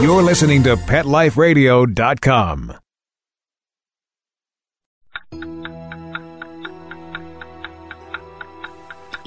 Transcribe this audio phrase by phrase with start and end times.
[0.00, 2.74] You're listening to PetLifeRadio.com.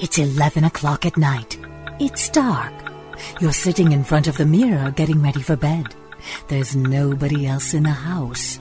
[0.00, 1.56] It's 11 o'clock at night.
[2.00, 2.74] It's dark.
[3.40, 5.94] You're sitting in front of the mirror getting ready for bed.
[6.48, 8.58] There's nobody else in the house.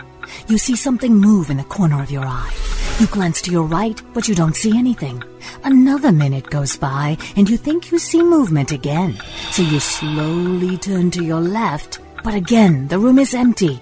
[0.48, 2.54] You see something move in the corner of your eye.
[3.00, 5.23] You glance to your right, but you don't see anything.
[5.64, 9.20] Another minute goes by, and you think you see movement again.
[9.50, 13.82] So you slowly turn to your left, but again, the room is empty.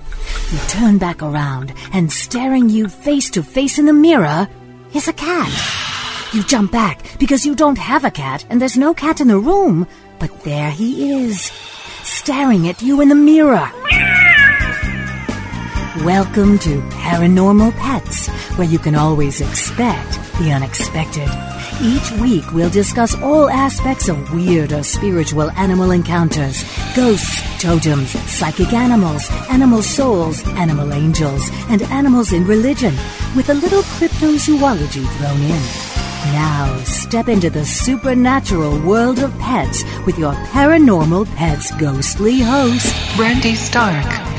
[0.51, 4.47] You turn back around, and staring you face to face in the mirror
[4.93, 5.51] is a cat.
[6.33, 9.37] You jump back because you don't have a cat, and there's no cat in the
[9.37, 9.87] room.
[10.19, 11.51] But there he is,
[12.03, 13.69] staring at you in the mirror.
[16.03, 21.29] Welcome to Paranormal Pets, where you can always expect the unexpected.
[21.81, 26.63] Each week, we'll discuss all aspects of weird or spiritual animal encounters
[26.95, 32.93] ghosts, totems, psychic animals, animal souls, animal angels, and animals in religion,
[33.35, 35.61] with a little cryptozoology thrown in.
[36.33, 43.55] Now, step into the supernatural world of pets with your Paranormal Pets ghostly host, Brandy
[43.55, 44.30] Stark.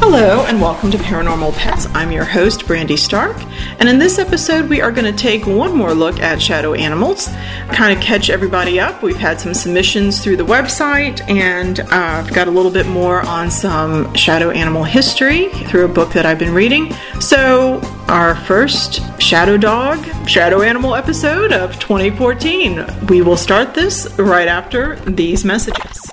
[0.00, 1.86] Hello, and welcome to Paranormal Pets.
[1.86, 3.36] I'm your host, Brandy Stark,
[3.80, 7.26] and in this episode, we are going to take one more look at shadow animals,
[7.72, 9.02] kind of catch everybody up.
[9.02, 13.22] We've had some submissions through the website, and uh, I've got a little bit more
[13.22, 16.94] on some shadow animal history through a book that I've been reading.
[17.20, 23.06] So, our first shadow dog, shadow animal episode of 2014.
[23.08, 26.08] We will start this right after these messages.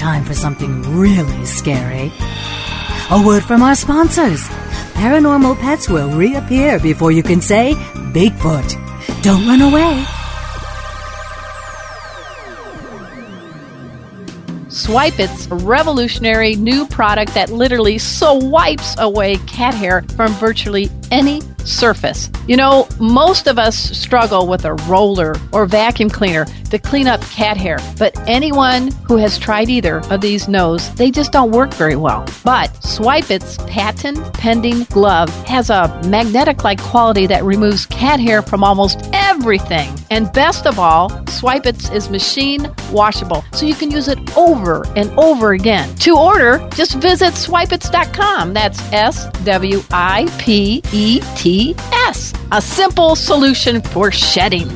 [0.00, 2.10] Time for something really scary.
[3.10, 4.40] A word from our sponsors.
[4.94, 7.74] Paranormal pets will reappear before you can say
[8.14, 9.22] Bigfoot.
[9.22, 10.02] Don't run away.
[14.70, 22.30] Swipets a revolutionary new product that literally swipes away cat hair from virtually any surface.
[22.48, 27.20] You know, most of us struggle with a roller or vacuum cleaner to clean up
[27.22, 31.72] cat hair, but anyone who has tried either of these knows they just don't work
[31.74, 32.24] very well.
[32.44, 38.64] But Swipets patent pending glove has a magnetic like quality that removes cat hair from
[38.64, 39.92] almost everything.
[40.10, 45.10] And best of all, Swipets is machine washable, so you can use it over and
[45.18, 45.94] over again.
[45.96, 48.54] To order, just visit swipets.com.
[48.54, 52.32] That's S W I P E T S.
[52.52, 54.68] A simple solution for shedding.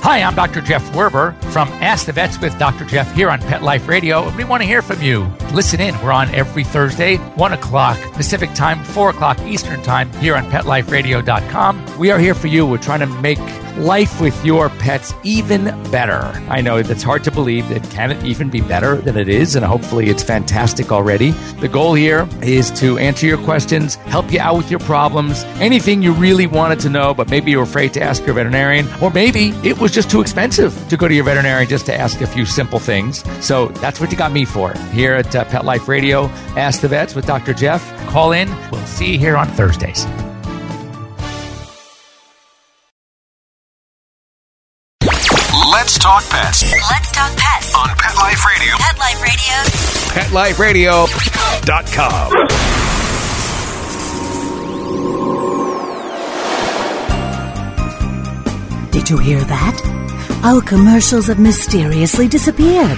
[0.00, 0.60] Hi, I'm Dr.
[0.62, 2.84] Jeff Werber from Ask the Vets with Dr.
[2.84, 4.34] Jeff here on Pet Life Radio.
[4.36, 5.30] We want to hear from you.
[5.52, 5.94] Listen in.
[6.02, 11.98] We're on every Thursday, 1 o'clock Pacific time, 4 o'clock Eastern time here on PetLifeRadio.com.
[11.98, 12.64] We are here for you.
[12.66, 13.38] We're trying to make
[13.78, 16.20] life with your pets even better.
[16.48, 17.70] I know that's hard to believe.
[17.70, 21.30] It can it even be better than it is, and hopefully it's fantastic already.
[21.60, 26.02] The goal here is to answer your questions, help you out with your problems, anything
[26.02, 29.50] you really wanted to know, but maybe you're afraid to ask your veterinarian, or maybe
[29.62, 32.44] it was just too expensive to go to your veterinarian just to ask a few
[32.44, 33.24] simple things.
[33.44, 36.26] So that's what you got me for here at uh, Pet Life Radio.
[36.56, 37.54] Ask the Vets with Dr.
[37.54, 37.82] Jeff.
[38.08, 38.48] Call in.
[38.70, 40.06] We'll see you here on Thursdays.
[46.08, 47.74] Talk pets Let's talk pets.
[47.74, 48.72] on Pet Life Radio.
[48.78, 49.20] Pet Life
[50.58, 51.04] Radio.
[51.04, 52.32] PetLifeRadio.com.
[58.90, 60.40] Did you hear that?
[60.44, 62.96] Our commercials have mysteriously disappeared.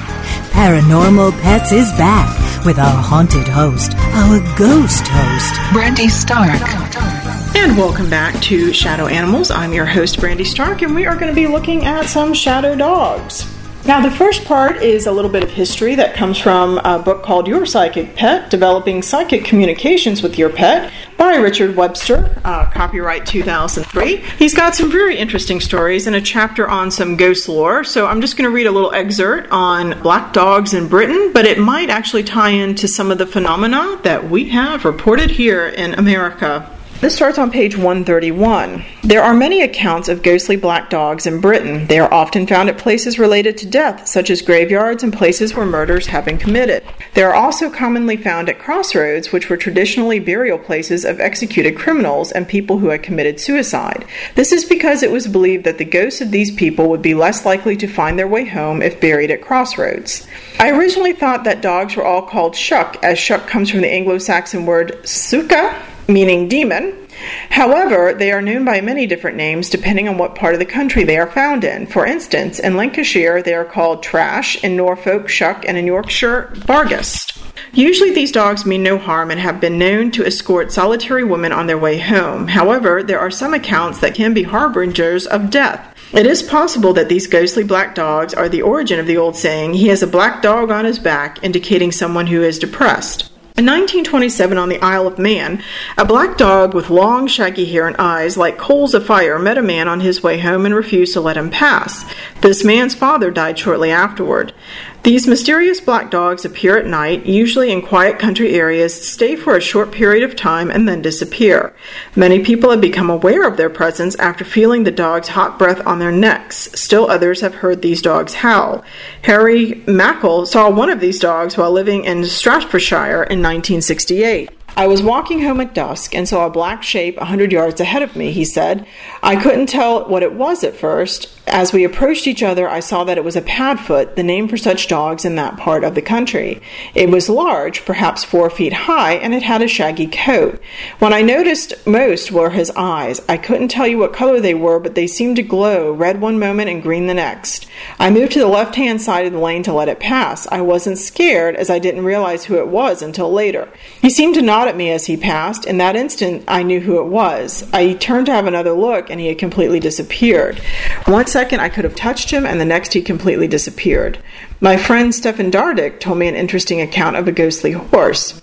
[0.52, 5.72] Paranormal Pets is back with our haunted host, our ghost host.
[5.72, 7.19] Brandy Stark.
[7.52, 9.50] And welcome back to Shadow Animals.
[9.50, 12.74] I'm your host, Brandy Stark, and we are going to be looking at some shadow
[12.76, 13.44] dogs.
[13.84, 17.22] Now, the first part is a little bit of history that comes from a book
[17.22, 23.26] called Your Psychic Pet Developing Psychic Communications with Your Pet by Richard Webster, uh, copyright
[23.26, 24.16] 2003.
[24.38, 27.84] He's got some very interesting stories and a chapter on some ghost lore.
[27.84, 31.46] So I'm just going to read a little excerpt on black dogs in Britain, but
[31.46, 35.94] it might actually tie into some of the phenomena that we have reported here in
[35.94, 36.70] America.
[37.00, 38.84] This starts on page 131.
[39.04, 41.86] There are many accounts of ghostly black dogs in Britain.
[41.86, 45.64] They are often found at places related to death, such as graveyards and places where
[45.64, 46.84] murders have been committed.
[47.14, 52.32] They are also commonly found at crossroads, which were traditionally burial places of executed criminals
[52.32, 54.04] and people who had committed suicide.
[54.34, 57.46] This is because it was believed that the ghosts of these people would be less
[57.46, 60.28] likely to find their way home if buried at crossroads.
[60.58, 64.18] I originally thought that dogs were all called shuck, as shuck comes from the Anglo
[64.18, 65.74] Saxon word suka,
[66.12, 67.08] meaning demon.
[67.50, 71.04] However, they are known by many different names depending on what part of the country
[71.04, 71.86] they are found in.
[71.86, 77.36] For instance, in Lancashire, they are called Trash, in Norfolk, Shuck, and in Yorkshire, Barghest.
[77.72, 81.66] Usually, these dogs mean no harm and have been known to escort solitary women on
[81.66, 82.48] their way home.
[82.48, 85.94] However, there are some accounts that can be harbingers of death.
[86.12, 89.74] It is possible that these ghostly black dogs are the origin of the old saying,
[89.74, 93.30] he has a black dog on his back, indicating someone who is depressed.
[93.56, 95.62] In 1927, on the Isle of Man,
[95.98, 99.62] a black dog with long, shaggy hair and eyes like coals of fire met a
[99.62, 102.04] man on his way home and refused to let him pass.
[102.40, 104.54] This man's father died shortly afterward.
[105.02, 109.60] These mysterious black dogs appear at night, usually in quiet country areas, stay for a
[109.60, 111.74] short period of time, and then disappear.
[112.14, 116.00] Many people have become aware of their presence after feeling the dog's hot breath on
[116.00, 116.68] their necks.
[116.74, 118.84] Still others have heard these dogs howl.
[119.22, 124.50] Harry Mackle saw one of these dogs while living in Staffordshire in 1968.
[124.76, 128.02] I was walking home at dusk and saw a black shape a hundred yards ahead
[128.02, 128.86] of me, he said.
[129.22, 131.36] I couldn't tell what it was at first.
[131.46, 134.56] As we approached each other, I saw that it was a padfoot, the name for
[134.56, 136.62] such dogs in that part of the country.
[136.94, 140.62] It was large, perhaps four feet high, and it had a shaggy coat.
[141.00, 143.20] What I noticed most were his eyes.
[143.28, 146.38] I couldn't tell you what color they were, but they seemed to glow, red one
[146.38, 147.66] moment and green the next.
[147.98, 150.46] I moved to the left hand side of the lane to let it pass.
[150.52, 153.68] I wasn't scared, as I didn't realize who it was until later.
[154.00, 155.64] He seemed to nod at me as he passed.
[155.64, 157.66] In that instant, I knew who it was.
[157.72, 160.58] I turned to have another look, and he had completely disappeared.
[161.06, 164.18] One second, I could have touched him, and the next, he completely disappeared.
[164.60, 168.42] My friend Stefan Dardick told me an interesting account of a ghostly horse.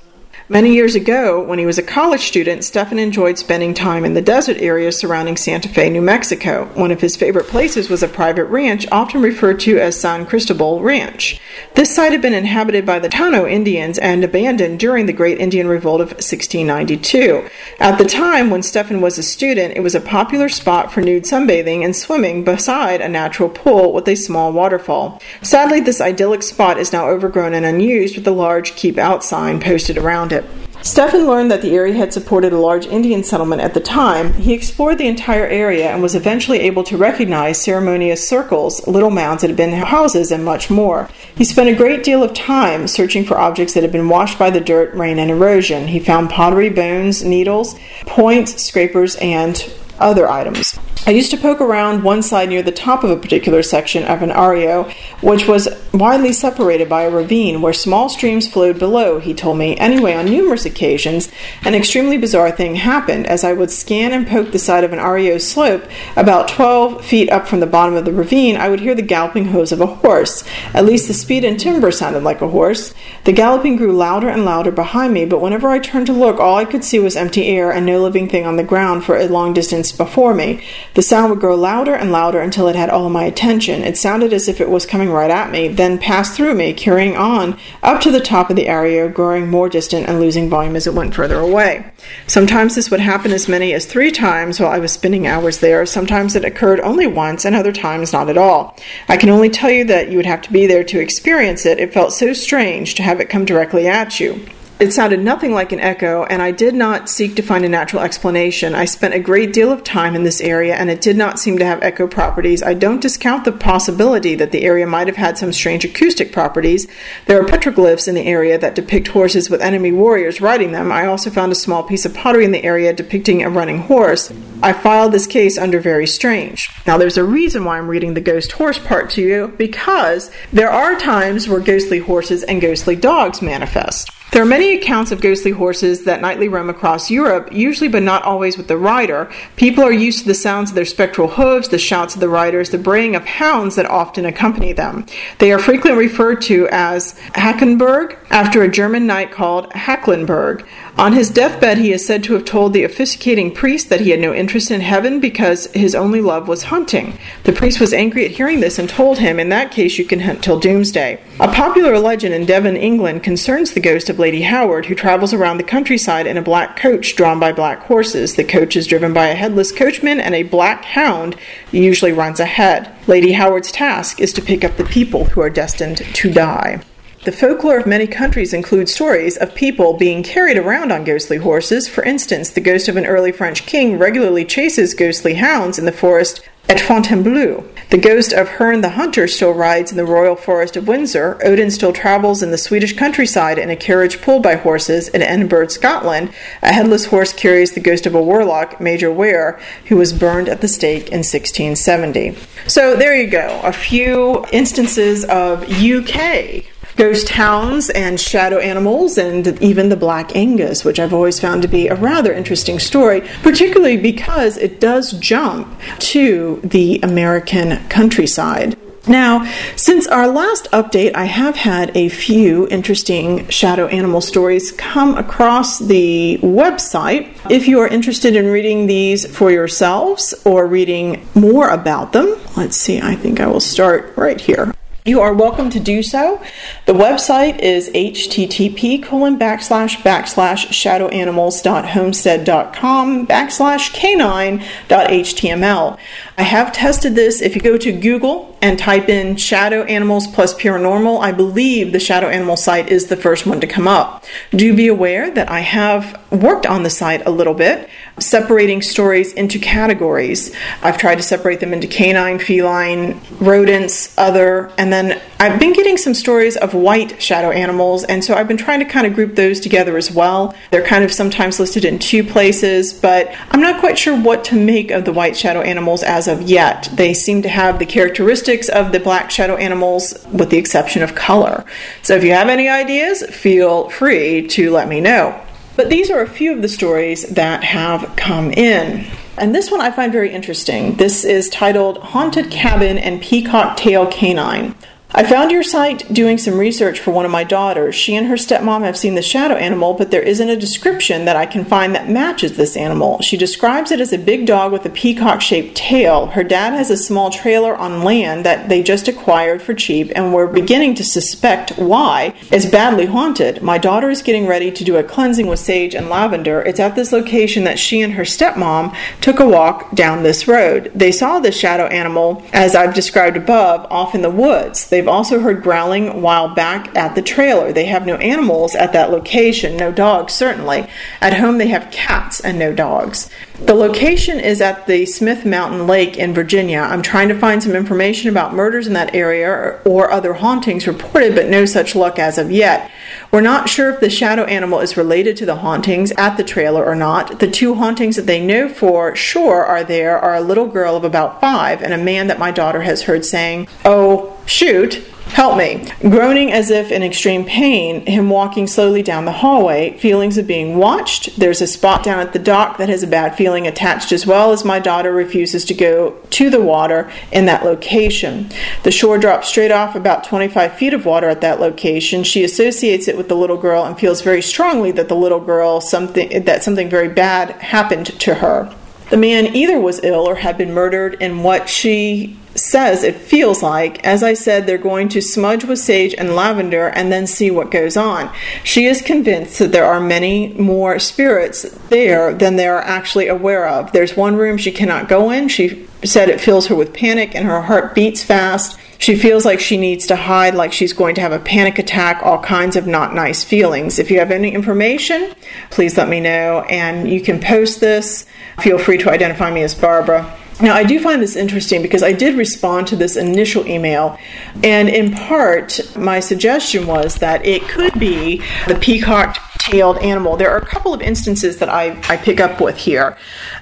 [0.49, 4.21] Many years ago, when he was a college student, Stefan enjoyed spending time in the
[4.21, 6.69] desert areas surrounding Santa Fe, New Mexico.
[6.73, 10.81] One of his favorite places was a private ranch, often referred to as San Cristobal
[10.81, 11.41] Ranch.
[11.75, 15.67] This site had been inhabited by the Tano Indians and abandoned during the Great Indian
[15.67, 17.49] Revolt of 1692.
[17.81, 21.23] At the time, when Stefan was a student, it was a popular spot for nude
[21.23, 25.21] sunbathing and swimming beside a natural pool with a small waterfall.
[25.41, 29.59] Sadly, this idyllic spot is now overgrown and unused with a large keep out sign
[29.59, 30.45] posted around it it.
[30.81, 34.33] Stefan learned that the area had supported a large Indian settlement at the time.
[34.35, 39.41] He explored the entire area and was eventually able to recognize ceremonious circles, little mounds
[39.41, 41.09] that had been houses, and much more.
[41.35, 44.49] He spent a great deal of time searching for objects that had been washed by
[44.49, 45.87] the dirt, rain, and erosion.
[45.87, 49.69] He found pottery, bones, needles, points, scrapers, and
[49.99, 50.79] other items.
[51.07, 54.21] I used to poke around one side near the top of a particular section of
[54.21, 59.33] an arroyo, which was widely separated by a ravine where small streams flowed below, he
[59.33, 59.77] told me.
[59.77, 61.31] Anyway, on numerous occasions,
[61.63, 63.25] an extremely bizarre thing happened.
[63.25, 65.85] As I would scan and poke the side of an arroyo slope,
[66.17, 69.45] about 12 feet up from the bottom of the ravine, I would hear the galloping
[69.45, 70.43] hooves of a horse.
[70.73, 72.93] At least the speed and timbre sounded like a horse.
[73.23, 76.57] The galloping grew louder and louder behind me, but whenever I turned to look, all
[76.57, 79.29] I could see was empty air and no living thing on the ground for a
[79.29, 80.61] long distance before me.
[80.97, 83.83] The sound would grow louder and louder until it had all my attention.
[83.83, 87.15] It sounded as if it was coming right at me, then passed through me, carrying
[87.15, 90.87] on up to the top of the area, growing more distant and losing volume as
[90.87, 91.85] it went further away.
[92.25, 95.85] Sometimes this would happen as many as three times while I was spending hours there.
[95.85, 98.75] Sometimes it occurred only once, and other times not at all.
[99.07, 101.77] I can only tell you that you would have to be there to experience it.
[101.77, 104.43] It felt so strange to have it come directly at you.
[104.79, 108.03] It sounded nothing like an echo, and I did not seek to find a natural
[108.03, 108.75] explanation.
[108.75, 111.57] I spent a great deal of time in this area, and it did not seem
[111.57, 112.61] to have echo properties.
[112.61, 116.85] I don't discount the possibility that the area might have had some strange acoustic properties.
[117.25, 120.91] There are petroglyphs in the area that depict horses with enemy warriors riding them.
[120.91, 124.31] I also found a small piece of pottery in the area depicting a running horse.
[124.61, 126.69] I filed this case under very strange.
[126.85, 130.69] Now, there's a reason why I'm reading the ghost horse part to you because there
[130.69, 134.11] are times where ghostly horses and ghostly dogs manifest.
[134.31, 138.23] There are many accounts of ghostly horses that nightly roam across Europe, usually but not
[138.23, 139.31] always with the rider.
[139.55, 142.69] People are used to the sounds of their spectral hooves, the shouts of the riders,
[142.69, 145.05] the braying of hounds that often accompany them.
[145.39, 150.65] They are frequently referred to as Hackenberg, after a German knight called Hacklenberg.
[150.99, 154.19] On his deathbed, he is said to have told the officiating priest that he had
[154.19, 157.19] no interest in heaven because his only love was hunting.
[157.43, 160.21] The priest was angry at hearing this and told him, In that case, you can
[160.21, 161.21] hunt till doomsday.
[161.39, 165.57] A popular legend in Devon, England, concerns the ghost of Lady Howard, who travels around
[165.57, 168.35] the countryside in a black coach drawn by black horses.
[168.35, 171.35] The coach is driven by a headless coachman, and a black hound
[171.71, 172.91] usually runs ahead.
[173.05, 176.81] Lady Howard's task is to pick up the people who are destined to die.
[177.27, 181.85] The folklore of many countries includes stories of people being carried around on ghostly horses.
[181.85, 185.91] For instance, the ghost of an early French king regularly chases ghostly hounds in the
[185.91, 187.65] forest at Fontainebleau.
[187.89, 191.37] The ghost of Herne the Hunter still rides in the royal forest of Windsor.
[191.43, 195.09] Odin still travels in the Swedish countryside in a carriage pulled by horses.
[195.09, 199.97] In Edinburgh, Scotland, a headless horse carries the ghost of a warlock, Major Weir, who
[199.97, 202.37] was burned at the stake in 1670.
[202.67, 206.63] So there you go, a few instances of UK
[206.97, 211.67] ghost hounds and shadow animals, and even the Black Angus, which I've always found to
[211.67, 218.77] be a rather interesting story, particularly because it does jump to the American countryside.
[219.07, 225.15] Now, since our last update, I have had a few interesting shadow animal stories come
[225.17, 227.33] across the website.
[227.49, 232.75] If you are interested in reading these for yourselves or reading more about them, let's
[232.75, 234.73] see, I think I will start right here.
[235.07, 236.41] You are welcome to do so.
[236.85, 244.59] The website is http colon backslash backslash shadowanimals.homestead.com backslash
[244.89, 245.97] k9.html.
[246.37, 247.41] I have tested this.
[247.41, 251.99] If you go to Google and type in shadow animals plus paranormal, I believe the
[251.99, 254.23] shadow animal site is the first one to come up.
[254.51, 257.87] Do be aware that I have worked on the site a little bit,
[258.19, 260.55] separating stories into categories.
[260.81, 265.97] I've tried to separate them into canine, feline, rodents, other, and then I've been getting
[265.97, 269.35] some stories of white shadow animals, and so I've been trying to kind of group
[269.35, 270.55] those together as well.
[270.71, 274.55] They're kind of sometimes listed in two places, but I'm not quite sure what to
[274.55, 276.89] make of the white shadow animals as of yet.
[276.93, 281.15] They seem to have the characteristics of the black shadow animals with the exception of
[281.15, 281.65] color.
[282.01, 285.39] So if you have any ideas, feel free to let me know.
[285.75, 289.05] But these are a few of the stories that have come in.
[289.37, 290.95] And this one I find very interesting.
[290.95, 294.73] This is titled Haunted Cabin and Peacock Tail Canine.
[295.13, 297.95] I found your site doing some research for one of my daughters.
[297.95, 301.37] She and her stepmom have seen the shadow animal, but there isn't a description that
[301.37, 303.21] I can find that matches this animal.
[303.21, 306.27] She describes it as a big dog with a peacock shaped tail.
[306.27, 310.33] Her dad has a small trailer on land that they just acquired for cheap, and
[310.33, 312.33] we're beginning to suspect why.
[312.51, 313.61] It's badly haunted.
[313.61, 316.61] My daughter is getting ready to do a cleansing with sage and lavender.
[316.61, 320.91] It's at this location that she and her stepmom took a walk down this road.
[320.93, 324.89] They saw the shadow animal, as I've described above, off in the woods.
[324.97, 327.71] They've also heard growling while back at the trailer.
[327.71, 330.87] They have no animals at that location, no dogs, certainly.
[331.21, 333.29] At home, they have cats and no dogs.
[333.61, 336.79] The location is at the Smith Mountain Lake in Virginia.
[336.79, 341.35] I'm trying to find some information about murders in that area or other hauntings reported,
[341.35, 342.89] but no such luck as of yet.
[343.31, 346.83] We're not sure if the shadow animal is related to the hauntings at the trailer
[346.83, 347.39] or not.
[347.39, 351.03] The two hauntings that they know for sure are there are a little girl of
[351.03, 354.95] about five and a man that my daughter has heard saying, Oh, shoot,
[355.27, 355.87] help me.
[356.01, 360.77] Groaning as if in extreme pain, him walking slowly down the hallway, feelings of being
[360.77, 361.37] watched.
[361.39, 364.51] There's a spot down at the dock that has a bad feeling attached as well
[364.51, 368.49] as my daughter refuses to go to the water in that location.
[368.83, 372.23] The shore drops straight off about 25 feet of water at that location.
[372.23, 375.81] She associates it with the little girl and feels very strongly that the little girl
[375.81, 378.73] something that something very bad happened to her.
[379.09, 382.37] The man either was ill or had been murdered in what she
[382.67, 384.05] says it feels like.
[384.05, 387.71] As I said, they're going to smudge with sage and lavender and then see what
[387.71, 388.31] goes on.
[388.63, 393.67] She is convinced that there are many more spirits there than they are actually aware
[393.67, 393.91] of.
[393.91, 395.47] There's one room she cannot go in.
[395.47, 398.77] She said it fills her with panic and her heart beats fast.
[398.99, 402.21] She feels like she needs to hide, like she's going to have a panic attack,
[402.23, 403.99] all kinds of not nice feelings.
[403.99, 405.33] If you have any information,
[405.69, 408.25] please let me know and you can post this.
[408.59, 410.35] Feel free to identify me as Barbara.
[410.59, 414.17] Now, I do find this interesting because I did respond to this initial email,
[414.63, 420.35] and in part, my suggestion was that it could be the peacock tailed animal.
[420.35, 423.17] There are a couple of instances that I, I pick up with here.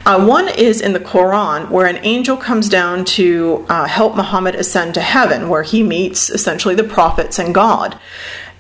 [0.05, 4.55] Uh, one is in the Quran, where an angel comes down to uh, help Muhammad
[4.55, 7.99] ascend to heaven, where he meets essentially the prophets and God.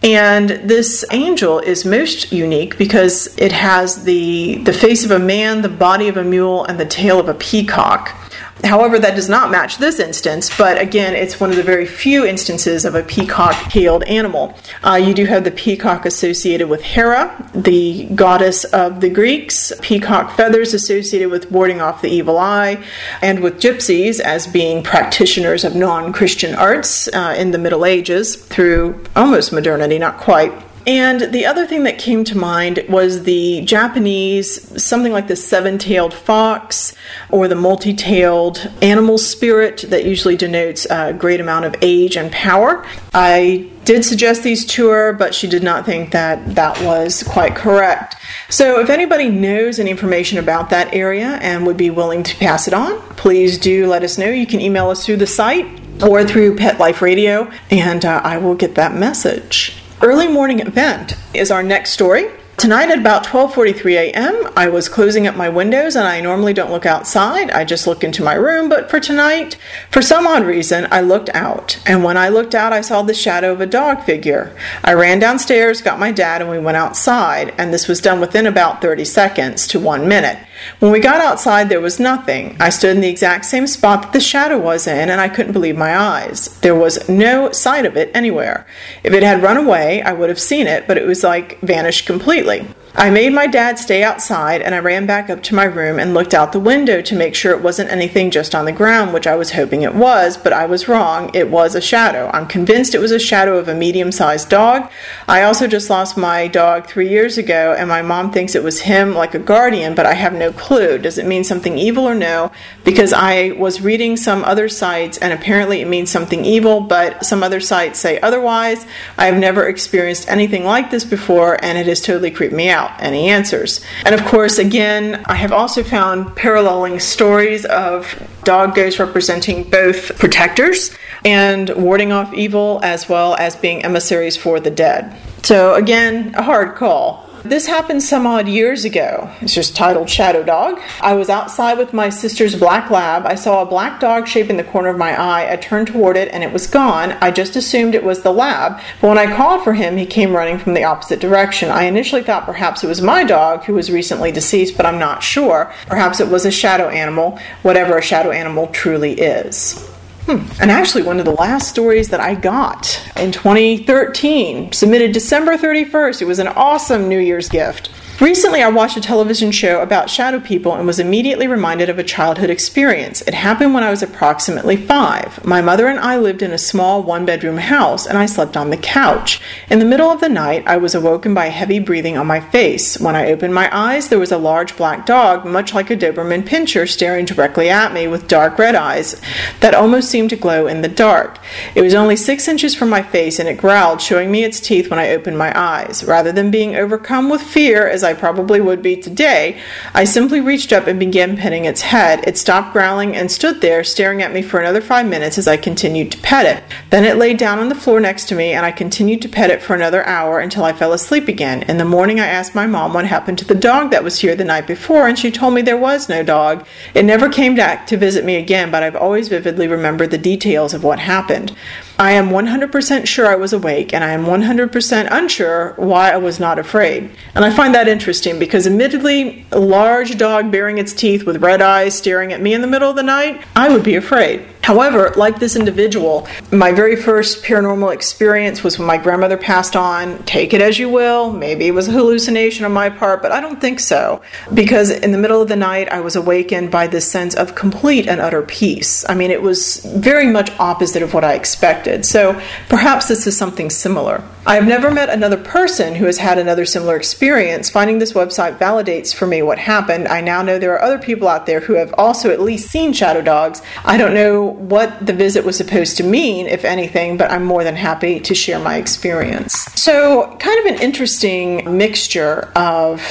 [0.03, 5.61] And this angel is most unique because it has the, the face of a man,
[5.61, 8.24] the body of a mule, and the tail of a peacock.
[8.65, 12.25] However, that does not match this instance, but again, it's one of the very few
[12.25, 14.57] instances of a peacock tailed animal.
[14.83, 20.35] Uh, you do have the peacock associated with Hera, the goddess of the Greeks, peacock
[20.35, 22.83] feathers associated with warding off the evil eye,
[23.21, 28.35] and with gypsies as being practitioners of non Christian arts uh, in the Middle Ages
[28.35, 30.51] through almost modernity, not quite.
[30.87, 35.79] And the other thing that came to mind was the Japanese, something like the seven
[35.79, 36.95] tailed fox
[37.31, 42.31] or the multi tailed animal spirit that usually denotes a great amount of age and
[42.31, 42.85] power.
[43.13, 47.55] I did suggest these to her, but she did not think that that was quite
[47.55, 48.15] correct.
[48.49, 52.67] So, if anybody knows any information about that area and would be willing to pass
[52.67, 54.29] it on, please do let us know.
[54.29, 55.65] You can email us through the site
[56.03, 59.81] or through Pet Life Radio, and uh, I will get that message.
[60.05, 62.29] Early morning event is our next story.
[62.57, 66.69] Tonight at about 12:43 a.m., I was closing up my windows and I normally don't
[66.69, 67.49] look outside.
[67.49, 69.57] I just look into my room, but for tonight,
[69.89, 71.79] for some odd reason, I looked out.
[71.87, 74.55] And when I looked out, I saw the shadow of a dog figure.
[74.83, 78.45] I ran downstairs, got my dad, and we went outside, and this was done within
[78.45, 80.37] about 30 seconds to 1 minute.
[80.79, 82.57] When we got outside, there was nothing.
[82.59, 85.53] I stood in the exact same spot that the shadow was in, and I couldn't
[85.53, 86.59] believe my eyes.
[86.59, 88.65] There was no sight of it anywhere.
[89.03, 92.05] If it had run away, I would have seen it, but it was like vanished
[92.05, 92.67] completely.
[92.97, 96.13] I made my dad stay outside and I ran back up to my room and
[96.13, 99.27] looked out the window to make sure it wasn't anything just on the ground, which
[99.27, 101.29] I was hoping it was, but I was wrong.
[101.33, 102.31] It was a shadow.
[102.33, 104.89] I'm convinced it was a shadow of a medium sized dog.
[105.27, 108.79] I also just lost my dog three years ago and my mom thinks it was
[108.79, 110.97] him like a guardian, but I have no clue.
[110.97, 112.53] Does it mean something evil or no?
[112.85, 117.43] Because I was reading some other sites and apparently it means something evil, but some
[117.43, 118.85] other sites say otherwise.
[119.17, 122.84] I have never experienced anything like this before and it has totally creeped me out
[122.99, 123.81] any answers.
[124.05, 130.17] And of course, again, I have also found paralleling stories of dog ghosts representing both
[130.19, 135.15] protectors and warding off evil as well as being emissaries for the dead.
[135.43, 137.24] So, again, a hard call.
[137.45, 139.29] This happened some odd years ago.
[139.39, 140.81] It's just titled Shadow Dog.
[140.99, 143.27] I was outside with my sister's black lab.
[143.27, 145.53] I saw a black dog shape in the corner of my eye.
[145.53, 147.11] I turned toward it and it was gone.
[147.21, 148.81] I just assumed it was the lab.
[148.99, 151.69] But when I called for him, he came running from the opposite direction.
[151.69, 155.21] I initially thought perhaps it was my dog who was recently deceased, but I'm not
[155.21, 155.71] sure.
[155.85, 159.87] Perhaps it was a shadow animal, whatever a shadow animal truly is.
[160.25, 160.47] Hmm.
[160.59, 166.21] And actually, one of the last stories that I got in 2013, submitted December 31st,
[166.23, 167.89] it was an awesome New Year's gift.
[168.21, 172.03] Recently, I watched a television show about shadow people and was immediately reminded of a
[172.03, 173.21] childhood experience.
[173.23, 175.43] It happened when I was approximately five.
[175.43, 178.69] My mother and I lived in a small one bedroom house, and I slept on
[178.69, 179.41] the couch.
[179.69, 182.97] In the middle of the night, I was awoken by heavy breathing on my face.
[182.97, 186.47] When I opened my eyes, there was a large black dog, much like a Doberman
[186.47, 189.19] Pinscher, staring directly at me with dark red eyes
[189.59, 191.37] that almost seemed to glow in the dark.
[191.75, 194.89] It was only six inches from my face, and it growled, showing me its teeth
[194.89, 196.01] when I opened my eyes.
[196.05, 199.59] Rather than being overcome with fear, as I probably would be today,
[199.93, 202.23] I simply reached up and began petting its head.
[202.25, 205.57] It stopped growling and stood there staring at me for another five minutes as I
[205.57, 206.63] continued to pet it.
[206.91, 209.49] Then it lay down on the floor next to me and I continued to pet
[209.49, 211.63] it for another hour until I fell asleep again.
[211.63, 214.35] In the morning, I asked my mom what happened to the dog that was here
[214.35, 216.65] the night before, and she told me there was no dog.
[216.93, 220.73] It never came back to visit me again, but I've always vividly remembered the details
[220.73, 221.55] of what happened.
[221.97, 226.39] I am 100% sure I was awake, and I am 100% unsure why I was
[226.39, 227.09] not afraid.
[227.33, 231.61] And I find that interesting because, admittedly, a large dog baring its teeth with red
[231.61, 234.45] eyes staring at me in the middle of the night, I would be afraid.
[234.65, 240.23] However, like this individual, my very first paranormal experience was when my grandmother passed on.
[240.23, 241.31] Take it as you will.
[241.31, 244.23] Maybe it was a hallucination on my part, but I don't think so.
[244.55, 248.07] Because in the middle of the night, I was awakened by this sense of complete
[248.07, 249.05] and utter peace.
[249.07, 252.03] I mean, it was very much opposite of what I expected.
[252.03, 254.23] So perhaps this is something similar.
[254.47, 257.71] I have never met another person who has had another similar experience.
[257.71, 260.07] Finding this website validates for me what happened.
[260.07, 262.93] I now know there are other people out there who have also at least seen
[262.93, 263.63] shadow dogs.
[263.83, 267.63] I don't know what the visit was supposed to mean, if anything, but I'm more
[267.63, 269.63] than happy to share my experience.
[269.81, 273.01] So, kind of an interesting mixture of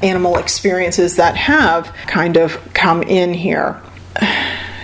[0.00, 3.80] animal experiences that have kind of come in here.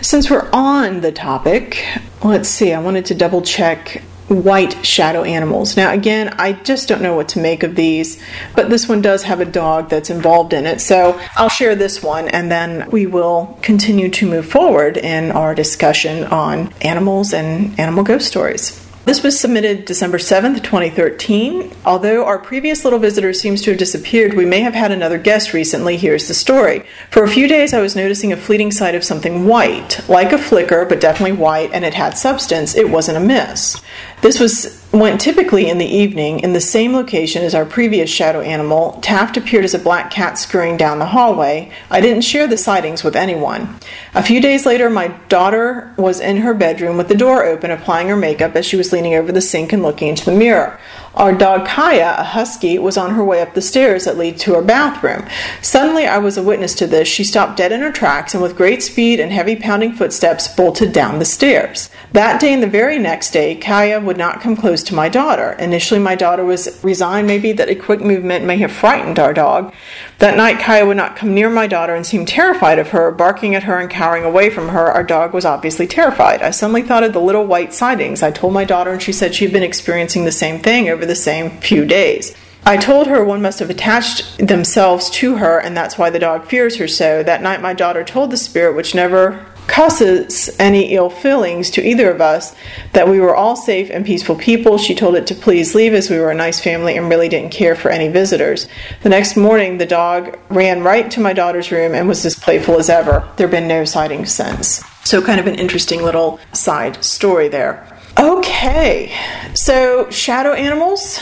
[0.02, 1.86] Since we're on the topic,
[2.24, 5.76] let's see, I wanted to double check white shadow animals.
[5.76, 8.22] Now, again, I just don't know what to make of these,
[8.54, 10.80] but this one does have a dog that's involved in it.
[10.80, 15.54] So I'll share this one and then we will continue to move forward in our
[15.54, 18.86] discussion on animals and animal ghost stories.
[19.06, 21.72] This was submitted December 7th, 2013.
[21.86, 25.54] Although our previous little visitor seems to have disappeared, we may have had another guest
[25.54, 25.96] recently.
[25.96, 26.84] Here's the story.
[27.10, 30.38] For a few days, I was noticing a fleeting sight of something white, like a
[30.38, 32.76] flicker, but definitely white, and it had substance.
[32.76, 33.82] It wasn't a mist.
[34.22, 38.40] This was went typically in the evening in the same location as our previous shadow
[38.40, 38.98] animal.
[39.02, 41.70] Taft appeared as a black cat scurrying down the hallway.
[41.90, 43.76] I didn't share the sightings with anyone.
[44.14, 48.08] A few days later, my daughter was in her bedroom with the door open, applying
[48.08, 50.78] her makeup as she was leaning over the sink and looking into the mirror.
[51.14, 54.54] Our dog Kaya, a husky, was on her way up the stairs that lead to
[54.54, 55.26] her bathroom.
[55.60, 57.08] Suddenly, I was a witness to this.
[57.08, 60.92] She stopped dead in her tracks and, with great speed and heavy pounding footsteps, bolted
[60.92, 61.90] down the stairs.
[62.12, 65.52] That day and the very next day, Kaya would not come close to my daughter.
[65.58, 69.74] Initially, my daughter was resigned, maybe that a quick movement may have frightened our dog.
[70.18, 73.54] That night, Kaya would not come near my daughter and seemed terrified of her, barking
[73.56, 74.90] at her and cowering away from her.
[74.92, 76.42] Our dog was obviously terrified.
[76.42, 78.22] I suddenly thought of the little white sightings.
[78.22, 81.06] I told my daughter, and she said she had been experiencing the same thing over
[81.06, 82.36] the same few days.
[82.66, 86.44] I told her one must have attached themselves to her, and that's why the dog
[86.44, 87.22] fears her so.
[87.22, 92.10] That night, my daughter told the spirit, which never causes any ill feelings to either
[92.10, 92.54] of us,
[92.92, 94.76] that we were all safe and peaceful people.
[94.76, 97.52] She told it to please leave as we were a nice family and really didn't
[97.52, 98.68] care for any visitors.
[99.02, 102.78] The next morning, the dog ran right to my daughter's room and was as playful
[102.78, 103.26] as ever.
[103.36, 104.84] There have been no sightings since.
[105.04, 107.86] So, kind of an interesting little side story there.
[108.18, 109.12] Okay,
[109.54, 111.20] so shadow animals.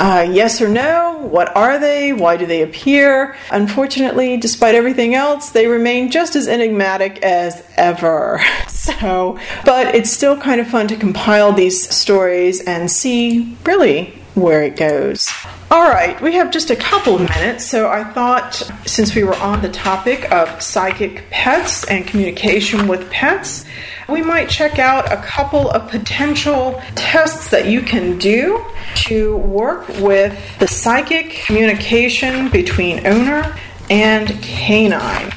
[0.00, 1.18] Uh, yes or no?
[1.28, 2.12] What are they?
[2.12, 3.34] Why do they appear?
[3.50, 8.40] Unfortunately, despite everything else, they remain just as enigmatic as ever.
[8.88, 14.62] So, but it's still kind of fun to compile these stories and see really where
[14.62, 15.28] it goes.
[15.70, 18.54] All right, we have just a couple of minutes, so I thought
[18.86, 23.66] since we were on the topic of psychic pets and communication with pets,
[24.08, 29.86] we might check out a couple of potential tests that you can do to work
[30.00, 33.54] with the psychic communication between owner
[33.90, 35.30] and canine.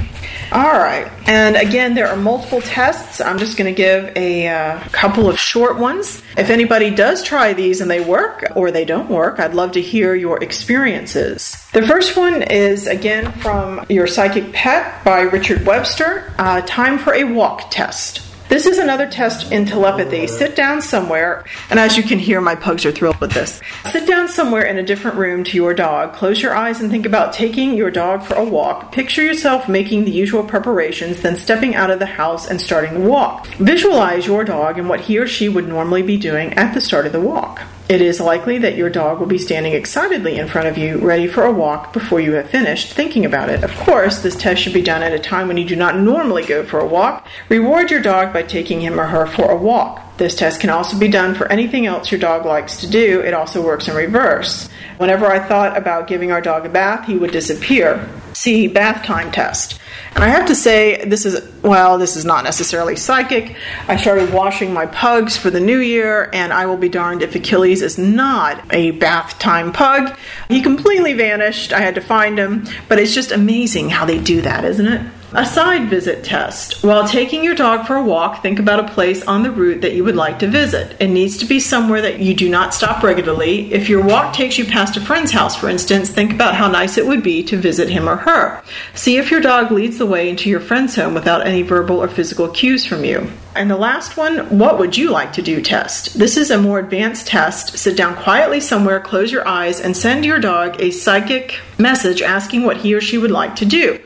[0.54, 3.22] All right, and again, there are multiple tests.
[3.22, 6.22] I'm just going to give a uh, couple of short ones.
[6.38, 9.82] If anybody does try these and they work or they don't work, I'd love to
[9.82, 11.56] hear your experiences.
[11.72, 17.14] The first one is again from Your Psychic Pet by Richard Webster uh, Time for
[17.14, 18.31] a Walk Test.
[18.52, 20.28] This is another test in telepathy.
[20.28, 23.62] Sit down somewhere, and as you can hear, my pugs are thrilled with this.
[23.86, 26.12] Sit down somewhere in a different room to your dog.
[26.12, 28.92] Close your eyes and think about taking your dog for a walk.
[28.92, 33.10] Picture yourself making the usual preparations, then stepping out of the house and starting the
[33.10, 33.48] walk.
[33.56, 37.06] Visualize your dog and what he or she would normally be doing at the start
[37.06, 37.62] of the walk.
[37.92, 41.28] It is likely that your dog will be standing excitedly in front of you, ready
[41.28, 43.66] for a walk before you have finished thinking about it.
[43.66, 46.46] Of course, this test should be done at a time when you do not normally
[46.46, 47.28] go for a walk.
[47.50, 50.16] Reward your dog by taking him or her for a walk.
[50.16, 53.20] This test can also be done for anything else your dog likes to do.
[53.20, 54.70] It also works in reverse.
[54.96, 58.08] Whenever I thought about giving our dog a bath, he would disappear.
[58.32, 59.81] See bath time test.
[60.14, 63.56] And I have to say, this is, well, this is not necessarily psychic.
[63.88, 67.34] I started washing my pugs for the new year, and I will be darned if
[67.34, 70.16] Achilles is not a bath time pug.
[70.50, 71.72] He completely vanished.
[71.72, 75.02] I had to find him, but it's just amazing how they do that, isn't it?
[75.34, 76.84] A side visit test.
[76.84, 79.94] While taking your dog for a walk, think about a place on the route that
[79.94, 80.98] you would like to visit.
[81.00, 83.72] It needs to be somewhere that you do not stop regularly.
[83.72, 86.98] If your walk takes you past a friend's house, for instance, think about how nice
[86.98, 88.62] it would be to visit him or her.
[88.94, 92.10] See if your dog leads the way into your friend's home without any verbal or
[92.10, 93.32] physical cues from you.
[93.56, 96.20] And the last one, what would you like to do test?
[96.20, 97.78] This is a more advanced test.
[97.78, 102.64] Sit down quietly somewhere, close your eyes, and send your dog a psychic message asking
[102.64, 103.98] what he or she would like to do.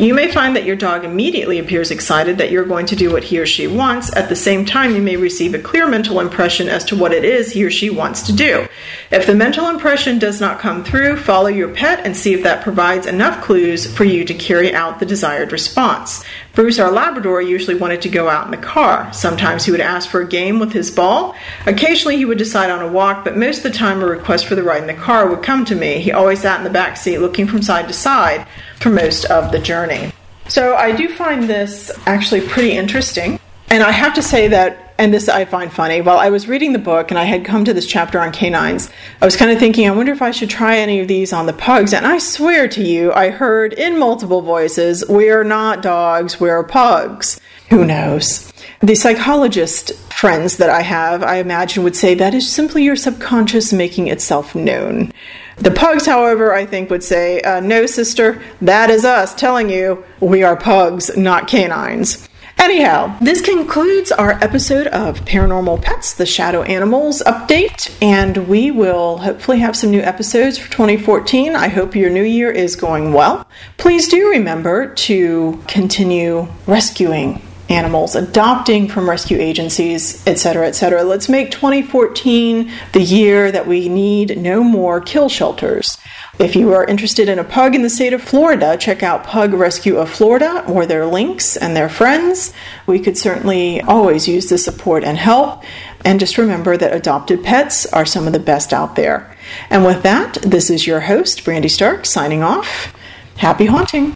[0.00, 3.24] You may find that your dog immediately appears excited that you're going to do what
[3.24, 4.14] he or she wants.
[4.14, 7.24] At the same time, you may receive a clear mental impression as to what it
[7.24, 8.68] is he or she wants to do.
[9.10, 12.62] If the mental impression does not come through, follow your pet and see if that
[12.62, 16.24] provides enough clues for you to carry out the desired response.
[16.54, 19.12] Bruce, our Labrador, usually wanted to go out in the car.
[19.12, 21.34] Sometimes he would ask for a game with his ball.
[21.66, 24.54] Occasionally he would decide on a walk, but most of the time a request for
[24.54, 25.98] the ride in the car would come to me.
[25.98, 28.46] He always sat in the back seat looking from side to side
[28.80, 30.12] for most of the journey.
[30.48, 33.38] So I do find this actually pretty interesting.
[33.70, 36.72] And I have to say that, and this I find funny, while I was reading
[36.72, 39.58] the book and I had come to this chapter on canines, I was kind of
[39.58, 41.92] thinking, I wonder if I should try any of these on the pugs.
[41.92, 47.38] And I swear to you, I heard in multiple voices, we're not dogs, we're pugs.
[47.68, 48.50] Who knows?
[48.80, 53.72] The psychologist friends that I have, I imagine, would say that is simply your subconscious
[53.72, 55.12] making itself known.
[55.60, 60.04] The pugs, however, I think would say, uh, no, sister, that is us telling you
[60.20, 62.28] we are pugs, not canines.
[62.58, 69.18] Anyhow, this concludes our episode of Paranormal Pets, the Shadow Animals update, and we will
[69.18, 71.54] hopefully have some new episodes for 2014.
[71.54, 73.48] I hope your new year is going well.
[73.76, 81.02] Please do remember to continue rescuing animals, adopting from rescue agencies, etc., etc.
[81.02, 85.98] Let's make 2014 the year that we need no more kill shelters.
[86.38, 89.52] If you are interested in a pug in the state of Florida, check out Pug
[89.52, 92.52] Rescue of Florida or their links and their friends.
[92.86, 95.64] We could certainly always use the support and help.
[96.04, 99.36] And just remember that adopted pets are some of the best out there.
[99.68, 102.94] And with that, this is your host, Brandy Stark, signing off.
[103.36, 104.06] Happy haunting.